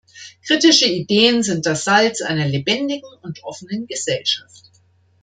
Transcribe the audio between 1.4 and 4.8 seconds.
sind das Salz einer lebendigen und offenen Gesellschaft.